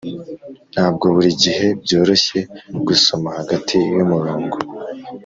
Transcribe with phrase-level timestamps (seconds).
[0.73, 2.39] ntabwo buri gihe byoroshye
[2.87, 4.57] gusoma hagati yumurongo.